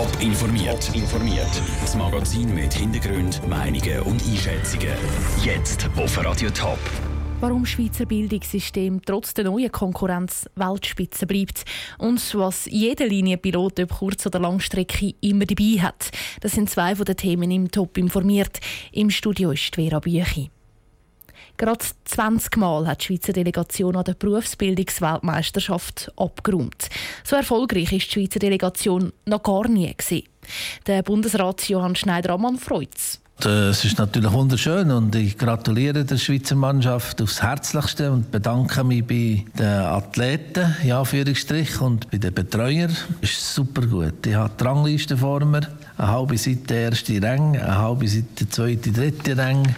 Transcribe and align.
Top 0.00 0.22
informiert. 0.22 0.90
informiert. 0.94 1.62
Das 1.82 1.94
Magazin 1.94 2.54
mit 2.54 2.72
Hintergrund, 2.72 3.46
Meinungen 3.46 4.00
und 4.00 4.22
Einschätzungen. 4.26 4.94
Jetzt 5.44 5.90
auf 5.94 6.24
Radio 6.24 6.48
Top. 6.48 6.78
Warum 7.40 7.66
Schweizer 7.66 8.06
Bildungssystem 8.06 9.02
trotz 9.04 9.34
der 9.34 9.44
neuen 9.44 9.70
Konkurrenz 9.70 10.48
Weltspitze 10.56 11.26
bleibt 11.26 11.64
und 11.98 12.34
was 12.34 12.64
jeder 12.64 13.08
Linienpilot 13.08 13.78
ob 13.80 13.90
Kurz- 13.90 14.24
oder 14.24 14.38
Langstrecke 14.38 15.12
immer 15.20 15.44
dabei 15.44 15.82
hat. 15.82 16.12
Das 16.40 16.52
sind 16.52 16.70
zwei 16.70 16.96
von 16.96 17.04
den 17.04 17.18
Themen 17.18 17.50
im 17.50 17.70
Top 17.70 17.98
informiert. 17.98 18.58
Im 18.92 19.10
Studio 19.10 19.50
ist 19.50 19.74
Vera 19.74 19.98
Büchi. 19.98 20.50
Gerade 21.60 21.84
20 22.06 22.56
Mal 22.56 22.86
hat 22.86 23.02
die 23.02 23.04
Schweizer 23.04 23.34
Delegation 23.34 23.94
an 23.94 24.04
der 24.04 24.14
Berufsbildungsweltmeisterschaft 24.14 26.10
abgeräumt. 26.16 26.88
So 27.22 27.36
erfolgreich 27.36 27.92
ist 27.92 28.06
die 28.06 28.12
Schweizer 28.12 28.38
Delegation 28.38 29.12
noch 29.26 29.42
gar 29.42 29.68
nie 29.68 29.94
gewesen. 29.94 30.26
Der 30.86 31.02
Bundesrat 31.02 31.68
Johann 31.68 31.96
Schneider-Ammann 31.96 32.56
freut 32.56 32.94
es. 32.96 33.20
Es 33.44 33.84
ist 33.84 33.98
natürlich 33.98 34.32
wunderschön 34.32 34.90
und 34.90 35.14
ich 35.14 35.36
gratuliere 35.36 36.06
der 36.06 36.16
Schweizer 36.16 36.54
Mannschaft 36.54 37.20
aufs 37.20 37.42
Herzlichste 37.42 38.10
und 38.10 38.30
bedanke 38.30 38.82
mich 38.82 39.06
bei 39.06 39.44
den 39.58 39.66
Athleten, 39.66 40.74
in 40.82 40.92
Anführungsstrich, 40.92 41.78
und 41.82 42.10
bei 42.10 42.16
den 42.16 42.32
Betreuern. 42.32 42.96
Es 43.20 43.32
ist 43.32 43.54
super 43.54 43.86
gut. 43.86 44.26
Ich 44.26 44.34
habe 44.34 44.54
die 44.58 44.64
Rangliste 44.64 45.18
vor 45.18 45.44
mir, 45.44 45.68
eine 45.98 46.08
halbe 46.08 46.38
Seite 46.38 46.72
erste 46.72 47.22
Rang, 47.22 47.54
eine 47.54 47.76
halbe 47.76 48.08
Seite 48.08 48.48
zweite, 48.48 48.92
dritte 48.92 49.36
Rang 49.36 49.74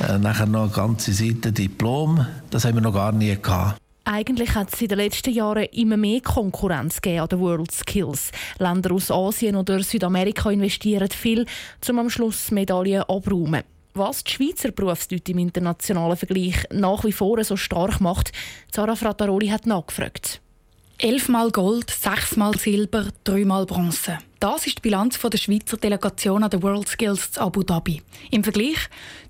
äh, 0.00 0.18
nachher 0.18 0.46
noch 0.46 0.62
eine 0.62 0.70
ganze 0.70 1.12
Seite 1.12 1.52
Diplom. 1.52 2.26
Das 2.50 2.64
haben 2.64 2.74
wir 2.74 2.82
noch 2.82 2.94
gar 2.94 3.12
nie 3.12 3.36
gehabt. 3.40 3.80
Eigentlich 4.04 4.54
hat 4.54 4.72
es 4.72 4.80
in 4.80 4.88
den 4.88 4.98
letzten 4.98 5.32
Jahren 5.32 5.64
immer 5.72 5.96
mehr 5.96 6.20
Konkurrenz 6.20 7.00
an 7.04 7.28
den 7.28 7.40
World 7.40 7.72
Skills. 7.72 8.30
Länder 8.58 8.92
aus 8.92 9.10
Asien 9.10 9.56
oder 9.56 9.82
Südamerika 9.82 10.50
investieren 10.50 11.10
viel, 11.10 11.44
um 11.88 11.98
am 11.98 12.08
Schluss 12.08 12.52
Medaillen 12.52 13.02
abzuräumen. 13.02 13.64
Was 13.94 14.22
die 14.22 14.30
Schweizer 14.30 14.70
Berufsleute 14.70 15.32
im 15.32 15.38
internationalen 15.38 16.16
Vergleich 16.16 16.54
nach 16.70 17.02
wie 17.02 17.12
vor 17.12 17.42
so 17.42 17.56
stark 17.56 18.00
macht, 18.00 18.30
Zara 18.70 18.94
Frattaroli 18.94 19.48
hat 19.48 19.66
nachgefragt. 19.66 20.40
Elfmal 20.98 21.50
Gold, 21.50 21.90
sechsmal 21.90 22.56
Silber, 22.56 23.08
dreimal 23.22 23.66
Bronze. 23.66 24.16
Das 24.40 24.66
ist 24.66 24.78
die 24.78 24.80
Bilanz 24.80 25.20
der 25.20 25.36
Schweizer 25.36 25.76
Delegation 25.76 26.42
an 26.42 26.48
der 26.48 26.62
World 26.62 26.88
Skills 26.88 27.32
zu 27.32 27.40
Abu 27.42 27.62
Dhabi. 27.62 28.00
Im 28.30 28.42
Vergleich, 28.42 28.78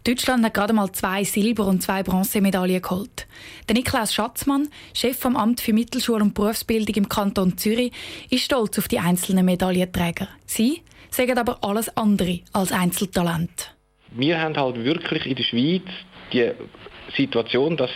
Deutschland 0.05 0.45
hat 0.45 0.55
gerade 0.55 0.73
mal 0.73 0.93
zwei 0.93 1.25
Silber- 1.25 1.67
und 1.67 1.83
zwei 1.83 2.05
Bronzemedaillen 2.05 2.81
geholt. 2.81 3.27
Der 3.69 3.75
Niklas 3.75 4.15
Schatzmann, 4.15 4.69
Chef 4.95 5.19
vom 5.19 5.37
Amt 5.37 5.61
für 5.61 5.73
Mittelschule 5.73 6.23
und 6.23 6.35
Berufsbildung 6.35 6.95
im 6.95 7.09
Kanton 7.09 7.59
Zürich, 7.59 7.91
ist 8.31 8.45
stolz 8.45 8.79
auf 8.79 8.87
die 8.87 9.01
einzelnen 9.01 9.45
Medaillenträger. 9.45 10.29
Sie 10.47 10.83
sagen 11.11 11.37
aber 11.37 11.59
alles 11.65 11.89
andere 11.97 12.43
als 12.53 12.71
Einzeltalent. 12.71 13.75
Wir 14.13 14.41
haben 14.41 14.57
halt 14.57 14.77
wirklich 14.85 15.27
in 15.27 15.35
der 15.35 15.43
Schweiz 15.43 15.83
die 16.33 16.53
Situation, 17.17 17.77
dass 17.77 17.91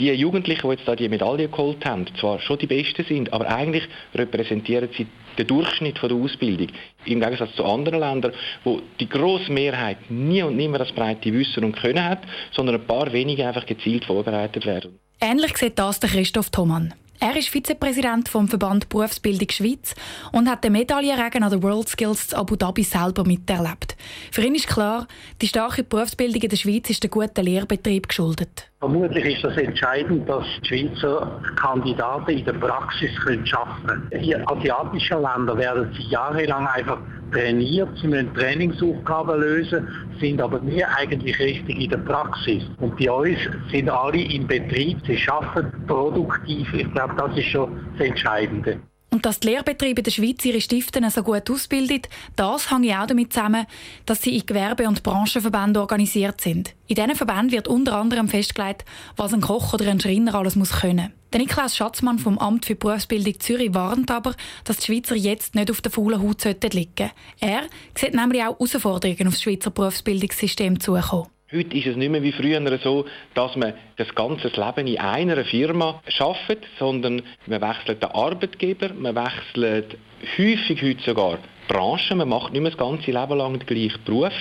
die 0.00 0.12
Jugendlichen, 0.12 0.68
die 0.68 0.76
jetzt 0.76 0.88
da 0.88 0.96
die 0.96 1.08
Medaille 1.08 1.48
geholt 1.48 1.84
haben, 1.84 2.06
zwar 2.18 2.40
schon 2.40 2.58
die 2.58 2.66
Besten 2.66 3.04
sind, 3.04 3.32
aber 3.32 3.48
eigentlich 3.48 3.86
repräsentieren 4.14 4.88
sie 4.96 5.06
den 5.36 5.46
Durchschnitt 5.46 5.98
von 5.98 6.08
der 6.08 6.18
Ausbildung. 6.18 6.68
Im 7.04 7.20
Gegensatz 7.20 7.54
zu 7.54 7.64
anderen 7.64 8.00
Ländern, 8.00 8.32
wo 8.64 8.80
die 8.98 9.08
grosse 9.08 9.52
Mehrheit 9.52 10.10
nie 10.10 10.42
und 10.42 10.56
nimmer 10.56 10.78
das 10.78 10.92
breite 10.92 11.32
Wissen 11.32 11.64
und 11.64 11.76
Können 11.76 12.02
hat, 12.02 12.20
sondern 12.52 12.76
ein 12.76 12.86
paar 12.86 13.12
wenige 13.12 13.46
einfach 13.46 13.66
gezielt 13.66 14.04
vorbereitet 14.04 14.66
werden. 14.66 14.98
Ähnlich 15.20 15.56
sieht 15.58 15.78
das 15.78 16.00
der 16.00 16.08
Christoph 16.08 16.50
Thomann. 16.50 16.94
Er 17.22 17.36
ist 17.36 17.50
Vizepräsident 17.50 18.30
vom 18.30 18.48
Verband 18.48 18.88
Berufsbildung 18.88 19.50
Schweiz 19.50 19.94
und 20.32 20.48
hat 20.48 20.64
den 20.64 20.72
Medaillenregen 20.72 21.42
an 21.42 21.50
der 21.50 21.62
World 21.62 21.90
Skills 21.90 22.32
Abu 22.32 22.56
Dhabi 22.56 22.82
selber 22.82 23.24
miterlebt. 23.24 23.89
Für 24.30 24.42
ihn 24.42 24.54
ist 24.54 24.68
klar, 24.68 25.06
die 25.40 25.48
starke 25.48 25.82
Berufsbildung 25.82 26.42
in 26.42 26.48
der 26.48 26.56
Schweiz 26.56 26.88
ist 26.90 27.02
der 27.02 27.10
guten 27.10 27.44
Lehrbetrieb 27.44 28.08
geschuldet. 28.08 28.70
Vermutlich 28.80 29.36
ist 29.36 29.44
das 29.44 29.56
entscheidend, 29.58 30.28
dass 30.28 30.44
die 30.62 30.68
Schweizer 30.68 31.40
Kandidaten 31.56 32.30
in 32.30 32.44
der 32.44 32.54
Praxis 32.54 33.10
arbeiten 33.26 34.08
können. 34.10 34.22
Die 34.22 34.34
asiatischen 34.34 35.22
Länder 35.22 35.56
werden 35.56 35.94
sie 35.96 36.08
jahrelang 36.08 36.66
einfach 36.66 36.98
trainiert, 37.32 37.88
sie 38.00 38.08
müssen 38.08 38.32
Trainingsaufgaben 38.34 39.40
lösen, 39.40 39.88
sind 40.18 40.40
aber 40.40 40.60
nie 40.60 40.84
eigentlich 40.84 41.38
richtig 41.38 41.78
in 41.78 41.90
der 41.90 41.98
Praxis. 41.98 42.62
Und 42.78 42.96
bei 42.96 43.10
uns 43.10 43.38
sind 43.70 43.88
alle 43.90 44.22
im 44.22 44.46
Betrieb, 44.46 44.98
sie 45.06 45.18
arbeiten 45.28 45.86
produktiv. 45.86 46.72
Ich 46.72 46.90
glaube, 46.92 47.14
das 47.16 47.36
ist 47.36 47.46
schon 47.46 47.78
das 47.98 48.06
Entscheidende. 48.06 48.80
Und 49.10 49.26
dass 49.26 49.40
die 49.40 49.48
Lehrbetriebe 49.48 50.04
der 50.04 50.12
Schweiz 50.12 50.44
ihre 50.44 50.60
Stiften 50.60 51.08
so 51.10 51.24
gut 51.24 51.50
ausbilden, 51.50 52.02
das 52.36 52.70
hängt 52.70 52.92
auch 52.94 53.06
damit 53.06 53.32
zusammen, 53.32 53.66
dass 54.06 54.22
sie 54.22 54.36
in 54.36 54.46
Gewerbe- 54.46 54.86
und 54.86 55.02
Branchenverbänden 55.02 55.78
organisiert 55.78 56.40
sind. 56.40 56.74
In 56.86 56.94
diesen 56.94 57.16
Verbänden 57.16 57.50
wird 57.50 57.66
unter 57.66 57.96
anderem 57.96 58.28
festgelegt, 58.28 58.84
was 59.16 59.34
ein 59.34 59.40
Koch 59.40 59.74
oder 59.74 59.88
ein 59.90 60.00
Schreiner 60.00 60.36
alles 60.36 60.54
muss 60.54 60.70
können. 60.70 61.12
Der 61.32 61.40
Niklas 61.40 61.76
Schatzmann 61.76 62.18
vom 62.18 62.38
Amt 62.38 62.66
für 62.66 62.74
Berufsbildung 62.74 63.38
Zürich 63.38 63.74
warnt 63.74 64.10
aber, 64.10 64.34
dass 64.64 64.78
die 64.78 64.86
Schweizer 64.86 65.14
jetzt 65.14 65.54
nicht 65.54 65.70
auf 65.70 65.80
der 65.80 65.92
faulen 65.92 66.20
Haut 66.20 66.44
liegen 66.44 66.92
sollten. 66.96 67.10
Er 67.40 67.62
sieht 67.96 68.14
nämlich 68.14 68.42
auch 68.42 68.58
Herausforderungen 68.58 69.28
auf 69.28 69.34
das 69.34 69.42
Schweizer 69.42 69.70
Berufsbildungssystem 69.70 70.80
zukommen. 70.80 71.28
Heute 71.52 71.76
ist 71.76 71.86
es 71.86 71.96
nicht 71.96 72.10
mehr 72.10 72.22
wie 72.22 72.30
früher 72.30 72.78
so, 72.78 73.06
dass 73.34 73.56
man 73.56 73.72
das 73.96 74.14
ganze 74.14 74.48
Leben 74.48 74.86
in 74.86 74.98
einer 74.98 75.44
Firma 75.44 76.00
schafft, 76.06 76.58
sondern 76.78 77.22
man 77.46 77.60
wechselt 77.60 78.00
den 78.00 78.10
Arbeitgeber, 78.10 78.90
man 78.94 79.16
wechselt 79.16 79.98
häufig 80.38 80.80
heute 80.80 81.02
sogar 81.02 81.38
Branchen, 81.66 82.18
man 82.18 82.28
macht 82.28 82.52
nicht 82.52 82.62
mehr 82.62 82.70
das 82.70 82.78
ganze 82.78 83.10
Leben 83.10 83.36
lang 83.36 83.58
den 83.58 83.66
gleichen 83.66 84.04
Beruf 84.04 84.32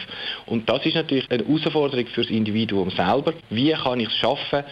und 0.45 0.69
das 0.69 0.85
ist 0.85 0.95
natürlich 0.95 1.29
eine 1.31 1.43
Herausforderung 1.43 2.05
für 2.05 2.21
das 2.21 2.29
Individuum 2.29 2.91
selber. 2.91 3.33
Wie 3.49 3.71
kann 3.71 3.99
ich 3.99 4.09
es 4.09 4.15
schaffen, 4.15 4.63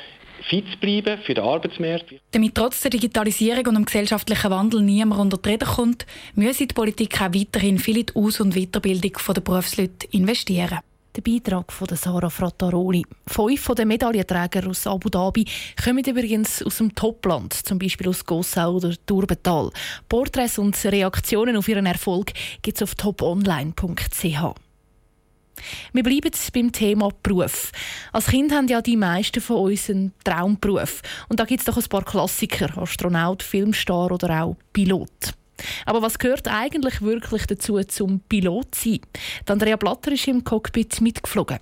fit 0.47 0.65
zu 0.71 0.77
bleiben 0.77 1.19
für 1.23 1.33
den 1.33 1.43
Arbeitsmarkt. 1.43 2.13
Damit 2.31 2.53
trotz 2.53 2.81
der 2.81 2.91
Digitalisierung 2.91 3.65
und 3.65 3.75
dem 3.75 3.85
gesellschaftlichen 3.85 4.51
Wandel 4.51 4.83
niemand 4.83 5.21
unter 5.21 5.37
die 5.37 5.49
Rede 5.49 5.65
kommt, 5.65 6.05
müsse 6.35 6.67
die 6.67 6.73
Politik 6.75 7.19
auch 7.19 7.33
weiterhin 7.33 7.79
viel 7.79 7.97
in 7.97 8.05
die 8.05 8.15
Aus- 8.15 8.39
und 8.39 8.53
Weiterbildung 8.53 9.13
der 9.27 9.41
Berufsleute 9.41 10.07
investieren. 10.11 10.79
Der 11.17 11.23
Beitrag 11.23 11.73
von 11.73 11.87
Sarah 11.95 12.29
Frattaroli. 12.29 13.03
Fünf 13.25 13.65
der 13.75 13.87
Medaillenträger 13.87 14.69
aus 14.69 14.85
Abu 14.85 15.09
Dhabi 15.09 15.45
kommen 15.83 16.05
übrigens 16.05 16.61
aus 16.61 16.77
dem 16.77 16.93
Topland, 16.93 17.53
zum 17.53 17.79
Beispiel 17.79 18.07
aus 18.07 18.23
Gossau 18.23 18.75
oder 18.75 18.93
Turbetal. 19.07 19.71
Porträts 20.07 20.59
und 20.59 20.75
Reaktionen 20.85 21.57
auf 21.57 21.67
ihren 21.67 21.87
Erfolg 21.87 22.33
gibt 22.61 22.77
es 22.77 22.83
auf 22.83 22.93
toponline.ch. 22.93 24.23
Wir 25.91 26.03
bleiben 26.03 26.31
beim 26.53 26.71
Thema 26.71 27.09
Beruf. 27.23 27.71
Als 28.13 28.27
Kind 28.27 28.51
haben 28.51 28.67
ja 28.67 28.83
die 28.83 28.95
meisten 28.95 29.41
von 29.41 29.71
uns 29.71 29.89
einen 29.89 30.13
Traumberuf. 30.23 31.01
Und 31.29 31.39
da 31.39 31.45
gibt 31.45 31.61
es 31.61 31.65
doch 31.65 31.77
ein 31.77 31.89
paar 31.89 32.05
Klassiker: 32.05 32.77
Astronaut, 32.77 33.41
Filmstar 33.41 34.11
oder 34.11 34.43
auch 34.43 34.55
Pilot. 34.71 35.33
Aber 35.85 36.01
was 36.01 36.19
gehört 36.19 36.47
eigentlich 36.47 37.01
wirklich 37.01 37.45
dazu, 37.47 37.81
zum 37.83 38.19
Pilot 38.21 38.75
zu 38.75 38.89
sein? 38.89 38.99
Andrea 39.47 39.75
Blatter 39.75 40.11
ist 40.11 40.27
im 40.27 40.43
Cockpit 40.43 41.01
mitgeflogen. 41.01 41.59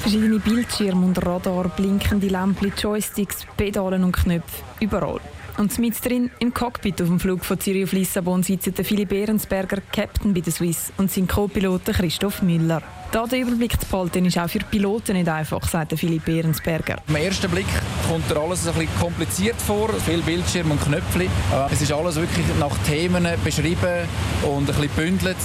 Verschiedene 0.00 0.38
Bildschirme 0.38 1.06
und 1.06 1.24
Radar, 1.24 1.68
blinkende 1.70 2.28
Lämpchen, 2.28 2.72
Joysticks, 2.76 3.46
Pedalen 3.56 4.04
und 4.04 4.12
Knöpfe, 4.12 4.62
überall. 4.80 5.20
Und 5.56 5.78
mit 5.78 6.04
drin 6.04 6.30
im 6.40 6.52
Cockpit 6.52 7.00
auf 7.00 7.08
dem 7.08 7.20
Flug 7.20 7.44
von 7.44 7.60
Zürich 7.60 7.84
auf 7.84 7.92
Lissabon 7.92 8.42
sitzen 8.42 8.74
Philipp 8.74 9.12
Ehrensberger, 9.12 9.80
Captain 9.92 10.34
bei 10.34 10.40
der 10.40 10.52
Swiss, 10.52 10.92
und 10.96 11.10
sein 11.10 11.28
Co-Pilot 11.28 11.86
Christoph 11.86 12.42
Müller. 12.42 12.82
Da 13.12 13.26
den 13.26 13.42
Überblick 13.42 13.80
zu 13.80 13.86
behalten, 13.86 14.26
ist 14.26 14.36
auch 14.36 14.48
für 14.48 14.58
Piloten 14.58 15.12
nicht 15.12 15.28
einfach, 15.28 15.66
sagt 15.68 15.98
Philipp 15.98 16.26
Ehrensberger. 16.26 16.96
Am 17.06 17.16
ersten 17.16 17.50
Blick 17.50 17.66
kommt 18.08 18.30
dir 18.30 18.38
alles 18.38 18.66
ein 18.66 18.74
bisschen 18.74 18.98
kompliziert 19.00 19.56
vor, 19.60 19.88
viel 20.06 20.22
Bildschirm 20.22 20.70
und 20.70 20.80
Knöpfe. 20.82 21.28
Es 21.70 21.82
ist 21.82 21.92
alles 21.92 22.16
wirklich 22.16 22.46
nach 22.58 22.76
Themen 22.86 23.26
beschrieben 23.42 24.08
und 24.42 24.60
ein 24.60 24.66
bisschen 24.66 24.88
bündelt, 24.90 25.36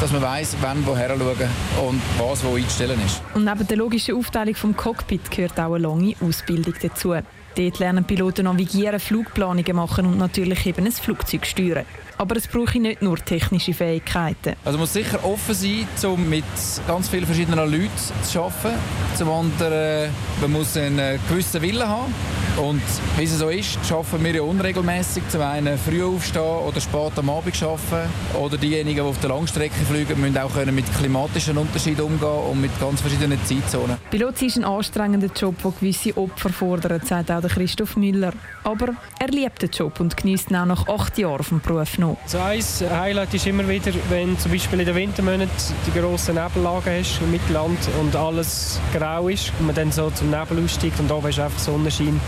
dass 0.00 0.12
man 0.12 0.22
weiß, 0.22 0.56
wann 0.60 0.86
woher 0.86 1.08
schauen 1.08 1.50
und 1.86 2.02
was 2.18 2.44
wo 2.44 2.56
einzustellen 2.56 3.00
ist. 3.04 3.22
Und 3.34 3.44
neben 3.44 3.66
der 3.66 3.76
logischen 3.76 4.16
Aufteilung 4.16 4.54
vom 4.54 4.76
Cockpit 4.76 5.30
gehört 5.30 5.58
auch 5.58 5.74
eine 5.74 5.86
lange 5.86 6.14
Ausbildung 6.20 6.74
dazu. 6.80 7.14
Dort 7.56 7.78
lernen 7.78 8.04
Piloten 8.04 8.44
navigieren, 8.44 9.00
Flugplanungen 9.00 9.76
machen 9.76 10.06
und 10.06 10.18
natürlich 10.18 10.66
eben 10.66 10.84
ein 10.84 10.92
Flugzeug 10.92 11.46
steuern. 11.46 11.86
Aber 12.18 12.36
es 12.36 12.48
brauche 12.48 12.78
nicht 12.80 13.02
nur 13.02 13.16
technische 13.18 13.74
Fähigkeiten. 13.74 14.54
Also 14.64 14.78
man 14.78 14.80
muss 14.80 14.92
sicher 14.94 15.22
offen 15.24 15.54
sein, 15.54 15.86
um 16.10 16.28
mit 16.28 16.44
ganz 16.86 17.08
vielen 17.08 17.26
verschiedenen 17.26 17.58
Leuten 17.58 17.90
zu 18.22 18.42
arbeiten. 18.42 18.78
Zum 19.16 19.30
anderen, 19.30 20.10
man 20.40 20.52
muss 20.52 20.76
einen 20.76 21.20
gewissen 21.28 21.60
Willen 21.60 21.86
haben. 21.86 22.14
Und 22.62 22.82
wie 23.16 23.24
es 23.24 23.38
so 23.38 23.48
ist, 23.48 23.78
arbeiten 23.92 24.24
wir 24.24 24.34
ja 24.36 24.42
unregelmäßig. 24.42 25.22
Zum 25.28 25.42
einen 25.42 25.76
früh 25.78 26.02
aufstehen 26.02 26.42
oder 26.42 26.80
spät 26.80 27.12
am 27.16 27.28
Abend 27.30 27.62
arbeiten. 27.62 28.10
Oder 28.40 28.56
diejenigen, 28.56 28.96
die 28.96 29.00
auf 29.00 29.20
der 29.20 29.28
Langstrecke 29.28 29.84
fliegen, 29.84 30.20
müssen 30.20 30.38
auch 30.38 30.54
mit 30.66 30.84
klimatischen 30.98 31.58
Unterschieden 31.58 32.02
umgehen 32.02 32.28
und 32.50 32.60
mit 32.60 32.70
ganz 32.80 33.00
verschiedenen 33.00 33.38
Zeitzonen. 33.44 33.96
Pilot 34.10 34.40
ist 34.42 34.56
ein 34.56 34.64
anstrengender 34.64 35.28
Job, 35.34 35.56
der 35.62 35.72
gewisse 35.72 36.16
Opfer 36.16 36.50
fordert, 36.50 37.06
sagt 37.06 37.30
auch 37.30 37.42
Christoph 37.42 37.96
Müller. 37.96 38.32
Aber 38.64 38.94
er 39.18 39.28
liebt 39.28 39.62
den 39.62 39.70
Job 39.70 40.00
und 40.00 40.16
genießt 40.16 40.50
ihn 40.50 40.56
auch 40.56 40.66
nach 40.66 40.88
acht 40.88 41.18
Jahren 41.18 41.42
vom 41.42 41.60
Beruf 41.60 41.98
noch. 41.98 42.16
So 42.26 42.38
ein 42.38 42.62
Highlight 42.90 43.34
ist 43.34 43.46
immer 43.46 43.68
wieder, 43.68 43.92
wenn 44.08 44.38
zum 44.38 44.52
Beispiel 44.52 44.80
in 44.80 44.86
den 44.86 44.94
Wintermonaten 44.94 45.50
die 45.86 45.98
grossen 45.98 46.36
Nebellagen 46.36 46.98
hast 46.98 47.20
im 47.20 47.30
Mittelland 47.30 47.78
und 48.00 48.16
alles 48.16 48.80
grau 48.94 49.28
ist 49.28 49.52
und 49.58 49.66
man 49.66 49.74
dann 49.74 49.92
so 49.92 50.10
zum 50.10 50.30
Nebel 50.30 50.64
aussteigt 50.64 50.98
und 51.00 51.10
oben 51.12 51.28
ist 51.28 51.38
einfach 51.38 51.58
Sonnenschein 51.58 52.20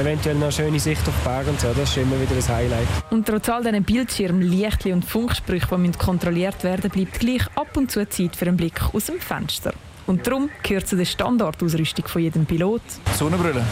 eventuell 0.00 0.34
noch 0.36 0.44
eine 0.44 0.52
schöne 0.52 0.78
Sicht 0.78 1.06
auf 1.08 1.14
die 1.18 1.28
Berge 1.28 1.50
und 1.50 1.60
so. 1.60 1.68
Das 1.68 1.90
ist 1.90 1.96
immer 1.96 2.20
wieder 2.20 2.34
ein 2.34 2.56
Highlight. 2.56 2.86
Und 3.10 3.26
trotz 3.26 3.48
all 3.48 3.62
diesen 3.62 3.82
Bildschirmen, 3.82 4.42
Lichtli 4.42 4.92
und 4.92 5.04
Funksprüchen, 5.04 5.84
die 5.84 5.98
kontrolliert 5.98 6.62
werden 6.64 6.90
bleibt 6.90 7.18
gleich 7.20 7.46
ab 7.54 7.76
und 7.76 7.90
zu 7.90 8.06
Zeit 8.08 8.36
für 8.36 8.46
einen 8.46 8.56
Blick 8.56 8.80
aus 8.92 9.06
dem 9.06 9.20
Fenster. 9.20 9.72
Und 10.06 10.26
darum 10.26 10.50
gehört 10.62 10.86
zu 10.86 10.96
der 10.96 11.04
Standardausrüstung 11.04 12.06
von 12.06 12.22
jedem 12.22 12.46
Pilot 12.46 12.82
Sonnenbrille. 13.16 13.64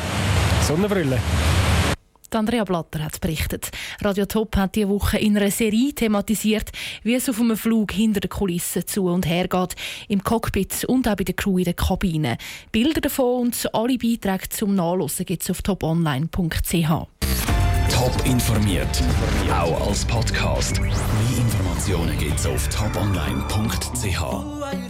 Sonnenbrille. 0.62 1.18
Andrea 2.34 2.64
Blatter 2.64 3.04
hat 3.04 3.20
berichtet. 3.20 3.70
Radio 4.00 4.26
Top 4.26 4.56
hat 4.56 4.74
diese 4.74 4.88
Woche 4.88 5.18
in 5.18 5.36
einer 5.36 5.50
Serie 5.50 5.94
thematisiert, 5.94 6.70
wie 7.02 7.14
es 7.14 7.28
auf 7.28 7.40
einem 7.40 7.56
Flug 7.56 7.92
hinter 7.92 8.20
den 8.20 8.30
Kulissen 8.30 8.86
zu 8.86 9.06
und 9.06 9.26
her 9.26 9.48
geht, 9.48 9.74
im 10.08 10.22
Cockpit 10.22 10.84
und 10.84 11.08
auch 11.08 11.16
bei 11.16 11.24
der 11.24 11.34
Crew 11.34 11.58
in 11.58 11.64
der 11.64 11.74
Kabine. 11.74 12.36
Bilder 12.72 13.00
davon 13.00 13.46
und 13.46 13.74
alle 13.74 13.98
Beiträge 13.98 14.48
zum 14.48 14.74
Nachlesen 14.74 15.26
gibt 15.26 15.42
es 15.42 15.50
auf 15.50 15.62
toponline.ch. 15.62 16.88
Top 17.90 18.26
informiert, 18.26 19.02
auch 19.50 19.86
als 19.86 20.04
Podcast. 20.04 20.80
Mehr 20.80 20.92
Informationen 21.36 22.18
gibt 22.18 22.38
es 22.38 22.46
auf 22.46 22.68
toponline.ch. 22.68 24.74